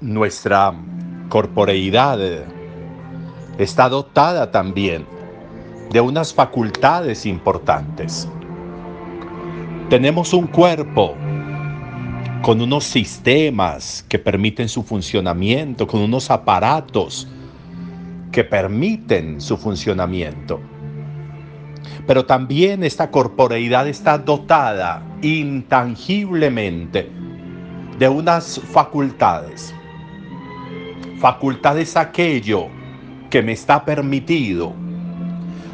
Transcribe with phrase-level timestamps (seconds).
[0.00, 0.74] nuestra
[1.28, 2.18] corporeidad
[3.58, 5.04] está dotada también
[5.90, 8.28] de unas facultades importantes.
[9.90, 11.14] Tenemos un cuerpo
[12.42, 17.28] con unos sistemas que permiten su funcionamiento, con unos aparatos
[18.32, 20.60] que permiten su funcionamiento.
[22.06, 27.10] Pero también esta corporeidad está dotada intangiblemente
[27.98, 29.74] de unas facultades.
[31.20, 32.68] Facultades aquello
[33.28, 34.72] que me está permitido.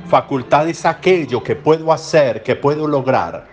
[0.09, 3.47] Facultades aquello que puedo hacer, que puedo lograr.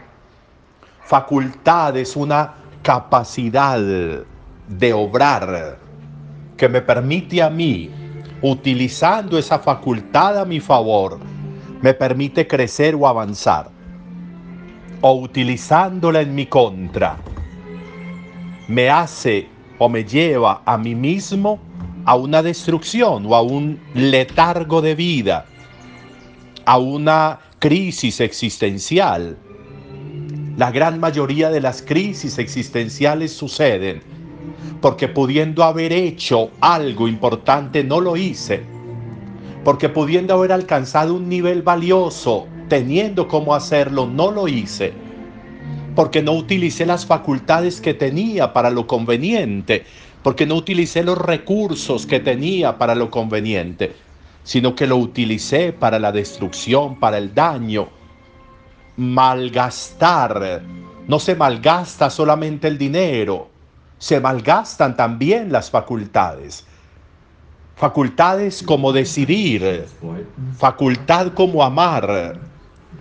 [1.04, 5.78] Facultades una capacidad de obrar
[6.58, 7.92] que me permite a mí,
[8.42, 11.20] utilizando esa facultad a mi favor,
[11.80, 13.70] me permite crecer o avanzar.
[15.02, 17.18] O utilizándola en mi contra,
[18.68, 19.48] me hace
[19.78, 21.60] o me lleva a mí mismo
[22.06, 25.46] a una destrucción o a un letargo de vida,
[26.66, 29.38] a una crisis existencial
[30.58, 34.04] la gran mayoría de las crisis existenciales suceden
[34.82, 38.62] porque pudiendo haber hecho algo importante no lo hice.
[39.64, 44.94] Porque pudiendo haber alcanzado un nivel valioso, teniendo cómo hacerlo, no lo hice.
[45.96, 49.86] Porque no utilicé las facultades que tenía para lo conveniente.
[50.24, 53.96] Porque no utilicé los recursos que tenía para lo conveniente.
[54.44, 57.90] Sino que lo utilicé para la destrucción, para el daño
[58.98, 60.62] malgastar.
[61.08, 63.50] No se malgasta solamente el dinero,
[63.98, 66.66] se malgastan también las facultades.
[67.76, 69.86] Facultades como decidir,
[70.58, 72.40] facultad como amar,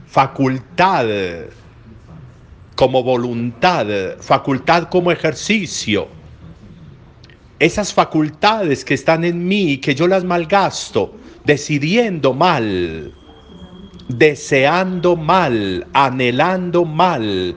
[0.06, 1.06] facultad
[2.75, 3.87] como voluntad,
[4.21, 6.09] facultad como ejercicio.
[7.62, 11.15] Esas facultades que están en mí, que yo las malgasto,
[11.45, 13.15] decidiendo mal,
[14.09, 17.55] deseando mal, anhelando mal,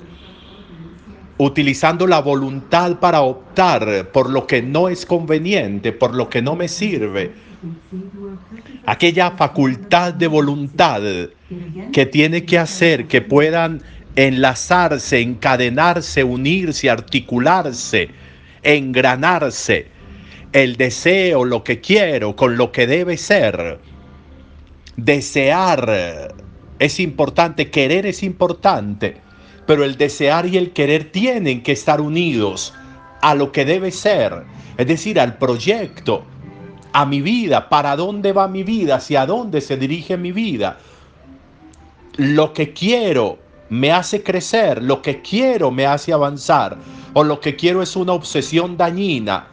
[1.39, 6.55] utilizando la voluntad para optar por lo que no es conveniente, por lo que no
[6.55, 7.33] me sirve.
[8.85, 11.01] Aquella facultad de voluntad
[11.91, 13.81] que tiene que hacer que puedan
[14.15, 18.09] enlazarse, encadenarse, unirse, articularse,
[18.61, 19.94] engranarse
[20.55, 23.77] el deseo, lo que quiero, con lo que debe ser
[24.95, 26.33] Desear
[26.79, 29.17] es importante, querer es importante,
[29.67, 32.73] pero el desear y el querer tienen que estar unidos
[33.21, 34.45] a lo que debe ser,
[34.77, 36.23] es decir, al proyecto,
[36.93, 40.77] a mi vida, para dónde va mi vida, hacia dónde se dirige mi vida.
[42.15, 46.77] Lo que quiero me hace crecer, lo que quiero me hace avanzar,
[47.11, 49.47] o lo que quiero es una obsesión dañina,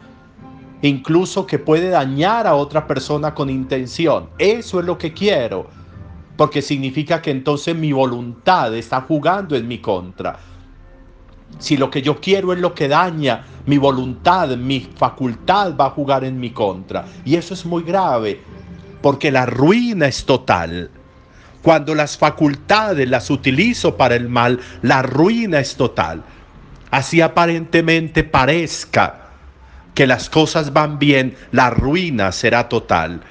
[0.87, 4.29] incluso que puede dañar a otra persona con intención.
[4.37, 5.67] Eso es lo que quiero,
[6.35, 10.37] porque significa que entonces mi voluntad está jugando en mi contra.
[11.57, 15.91] Si lo que yo quiero es lo que daña, mi voluntad, mi facultad va a
[15.91, 17.05] jugar en mi contra.
[17.23, 18.41] Y eso es muy grave,
[19.01, 20.89] porque la ruina es total.
[21.61, 26.23] Cuando las facultades las utilizo para el mal, la ruina es total.
[26.91, 29.22] Así aparentemente parezca
[29.93, 33.21] que las cosas van bien, la ruina será total.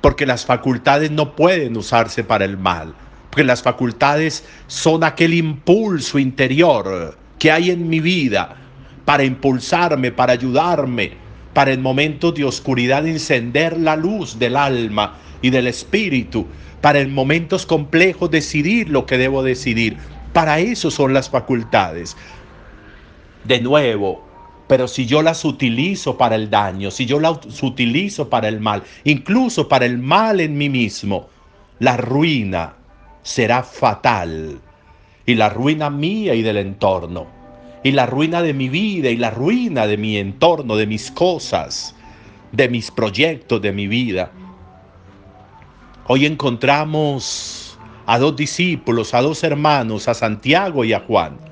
[0.00, 2.94] Porque las facultades no pueden usarse para el mal.
[3.30, 8.56] Porque las facultades son aquel impulso interior que hay en mi vida
[9.04, 11.12] para impulsarme, para ayudarme,
[11.52, 16.46] para en momentos de oscuridad encender la luz del alma y del espíritu,
[16.80, 19.96] para en momentos complejos decidir lo que debo decidir.
[20.32, 22.16] Para eso son las facultades.
[23.44, 24.31] De nuevo,
[24.72, 28.82] pero si yo las utilizo para el daño, si yo las utilizo para el mal,
[29.04, 31.28] incluso para el mal en mí mismo,
[31.78, 32.76] la ruina
[33.22, 34.58] será fatal.
[35.26, 37.26] Y la ruina mía y del entorno.
[37.82, 41.94] Y la ruina de mi vida y la ruina de mi entorno, de mis cosas,
[42.50, 44.32] de mis proyectos, de mi vida.
[46.06, 51.51] Hoy encontramos a dos discípulos, a dos hermanos, a Santiago y a Juan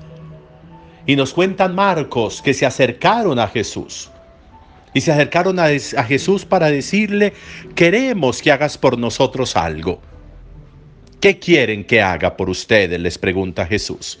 [1.05, 4.09] y nos cuentan Marcos que se acercaron a Jesús.
[4.93, 7.33] Y se acercaron a, Jesús para decirle,
[7.75, 10.01] queremos que hagas por nosotros algo.
[11.21, 12.99] ¿Qué quieren que haga por ustedes?
[12.99, 14.19] les pregunta Jesús.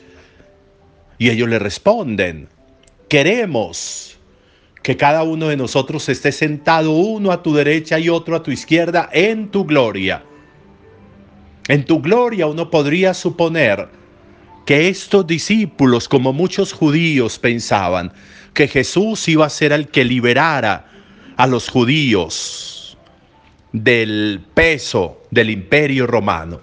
[1.17, 2.47] Y ellos le responden,
[3.09, 4.17] queremos
[4.81, 8.51] que cada uno de nosotros esté sentado uno a tu derecha y otro a tu
[8.51, 10.23] izquierda en tu gloria.
[11.67, 13.87] En tu gloria uno podría suponer
[14.65, 18.13] que estos discípulos, como muchos judíos pensaban,
[18.53, 20.85] que Jesús iba a ser el que liberara
[21.37, 22.97] a los judíos
[23.71, 26.61] del peso del imperio romano,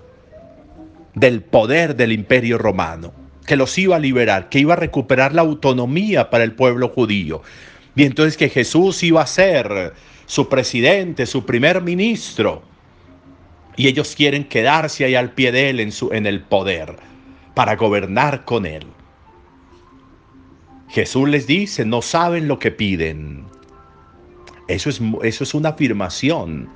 [1.14, 3.12] del poder del imperio romano,
[3.46, 7.42] que los iba a liberar, que iba a recuperar la autonomía para el pueblo judío.
[7.96, 9.94] Y entonces que Jesús iba a ser
[10.26, 12.62] su presidente, su primer ministro.
[13.76, 16.96] Y ellos quieren quedarse ahí al pie de él en, su, en el poder
[17.58, 18.87] para gobernar con él.
[20.90, 23.46] Jesús les dice, no saben lo que piden.
[24.69, 26.69] Eso es, eso es una afirmación.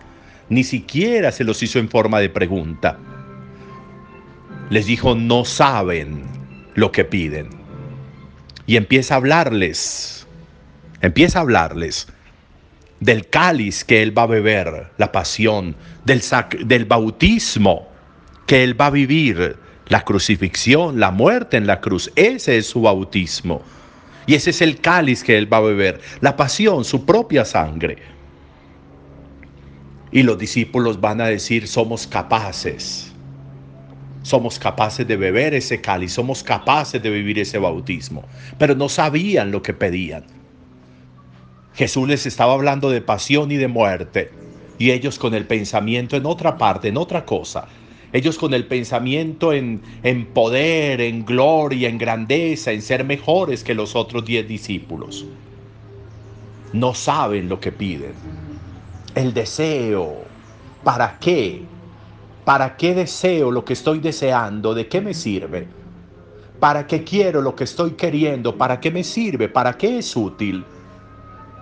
[0.49, 2.99] Ni siquiera se los hizo en forma de pregunta.
[4.71, 6.25] Les dijo, no saben
[6.75, 7.51] lo que piden.
[8.67, 10.27] Y empieza a hablarles,
[11.01, 12.09] empieza a hablarles
[12.99, 16.21] del cáliz que él va a beber, la pasión, del,
[16.67, 17.89] del bautismo
[18.49, 22.11] que él va a vivir, la crucifixión, la muerte en la cruz.
[22.17, 23.63] Ese es su bautismo.
[24.27, 27.99] Y ese es el cáliz que él va a beber, la pasión, su propia sangre.
[30.13, 33.13] Y los discípulos van a decir, somos capaces,
[34.23, 38.25] somos capaces de beber ese cáliz, somos capaces de vivir ese bautismo.
[38.59, 40.25] Pero no sabían lo que pedían.
[41.75, 44.31] Jesús les estaba hablando de pasión y de muerte,
[44.79, 47.67] y ellos con el pensamiento en otra parte, en otra cosa,
[48.13, 53.75] ellos con el pensamiento en, en poder, en gloria, en grandeza, en ser mejores que
[53.75, 55.25] los otros diez discípulos.
[56.75, 58.13] No saben lo que piden.
[59.15, 60.25] El deseo.
[60.85, 61.63] ¿Para qué?
[62.45, 64.75] ¿Para qué deseo lo que estoy deseando?
[64.75, 65.67] ¿De qué me sirve?
[66.61, 68.57] ¿Para qué quiero lo que estoy queriendo?
[68.57, 69.49] ¿Para qué me sirve?
[69.49, 70.65] ¿Para qué es útil?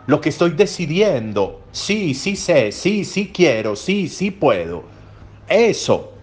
[0.06, 4.85] Lo que estoy decidiendo, sí, sí sé, sí, sí quiero, sí, sí puedo.
[5.49, 6.19] Eso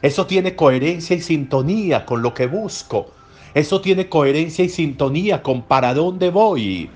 [0.00, 3.10] eso tiene coherencia y sintonía con lo que busco.
[3.54, 6.88] Eso tiene coherencia y sintonía con para dónde voy.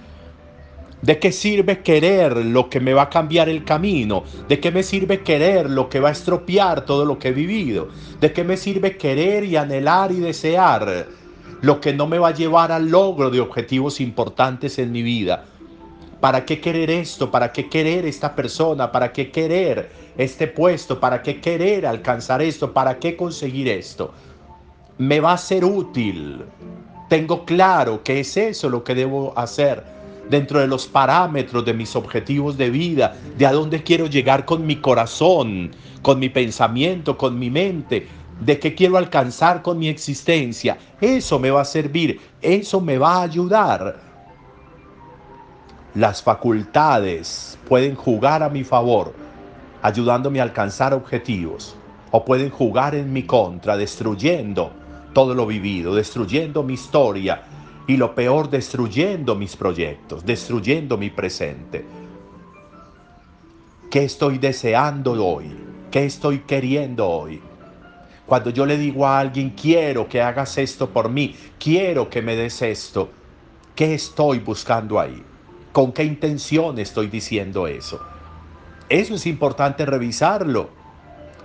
[1.01, 4.23] ¿De qué sirve querer lo que me va a cambiar el camino?
[4.49, 7.89] ¿De qué me sirve querer lo que va a estropear todo lo que he vivido?
[8.21, 11.09] ¿De qué me sirve querer y anhelar y desear
[11.61, 15.45] lo que no me va a llevar al logro de objetivos importantes en mi vida?
[16.23, 17.33] ¿Para qué querer esto?
[17.33, 18.93] ¿Para qué querer esta persona?
[18.93, 21.01] ¿Para qué querer este puesto?
[21.01, 22.73] ¿Para qué querer alcanzar esto?
[22.73, 24.15] ¿Para qué conseguir esto?
[24.99, 26.45] Me va a ser útil.
[27.09, 29.83] Tengo claro que es eso lo que debo hacer
[30.31, 34.65] dentro de los parámetros de mis objetivos de vida, de a dónde quiero llegar con
[34.65, 35.73] mi corazón,
[36.03, 38.07] con mi pensamiento, con mi mente,
[38.39, 40.79] de qué quiero alcanzar con mi existencia.
[41.01, 44.12] Eso me va a servir, eso me va a ayudar
[45.95, 49.13] las facultades pueden jugar a mi favor,
[49.83, 51.77] ayudándome a alcanzar objetivos,
[52.11, 54.73] o pueden jugar en mi contra, destruyendo
[55.13, 57.43] todo lo vivido, destruyendo mi historia
[57.87, 61.85] y lo peor, destruyendo mis proyectos, destruyendo mi presente.
[63.91, 65.55] ¿Qué estoy deseando hoy?
[65.91, 67.43] ¿Qué estoy queriendo hoy?
[68.25, 72.35] Cuando yo le digo a alguien, quiero que hagas esto por mí, quiero que me
[72.35, 73.11] des esto,
[73.75, 75.23] ¿qué estoy buscando ahí?
[75.73, 77.99] ¿Con qué intención estoy diciendo eso?
[78.91, 80.69] Eso es importante revisarlo,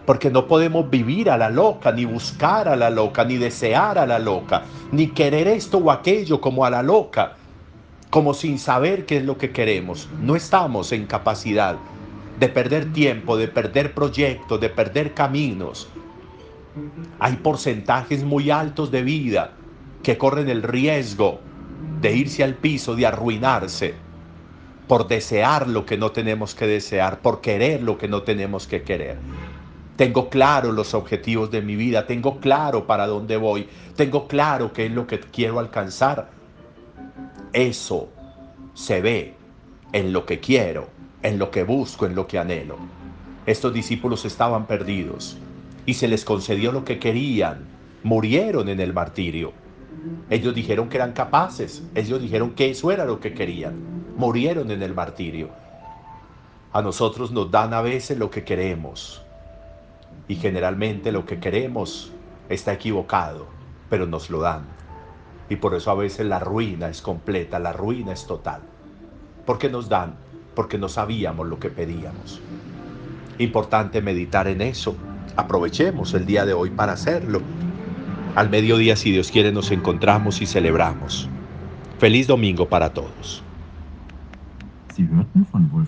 [0.05, 4.05] porque no podemos vivir a la loca, ni buscar a la loca, ni desear a
[4.05, 7.37] la loca, ni querer esto o aquello como a la loca,
[8.09, 10.09] como sin saber qué es lo que queremos.
[10.21, 11.77] No estamos en capacidad
[12.37, 15.87] de perder tiempo, de perder proyectos, de perder caminos.
[17.19, 19.53] Hay porcentajes muy altos de vida
[20.03, 21.39] que corren el riesgo
[22.01, 24.06] de irse al piso, de arruinarse
[24.87, 28.83] por desear lo que no tenemos que desear, por querer lo que no tenemos que
[28.83, 29.17] querer.
[29.97, 34.85] Tengo claro los objetivos de mi vida, tengo claro para dónde voy, tengo claro qué
[34.85, 36.29] es lo que quiero alcanzar.
[37.51, 38.09] Eso
[38.73, 39.33] se ve
[39.91, 40.89] en lo que quiero,
[41.23, 42.77] en lo que busco, en lo que anhelo.
[43.45, 45.37] Estos discípulos estaban perdidos
[45.85, 47.65] y se les concedió lo que querían.
[48.03, 49.51] Murieron en el martirio.
[50.29, 54.81] Ellos dijeron que eran capaces, ellos dijeron que eso era lo que querían murieron en
[54.81, 55.49] el martirio.
[56.73, 59.21] A nosotros nos dan a veces lo que queremos
[60.27, 62.11] y generalmente lo que queremos
[62.49, 63.45] está equivocado,
[63.89, 64.63] pero nos lo dan.
[65.49, 68.61] Y por eso a veces la ruina es completa, la ruina es total.
[69.45, 70.15] ¿Por qué nos dan?
[70.55, 72.41] Porque no sabíamos lo que pedíamos.
[73.37, 74.95] Importante meditar en eso.
[75.35, 77.41] Aprovechemos el día de hoy para hacerlo.
[78.35, 81.29] Al mediodía, si Dios quiere, nos encontramos y celebramos.
[81.99, 83.43] Feliz domingo para todos.
[84.97, 85.87] Sie hörten von Wolfgang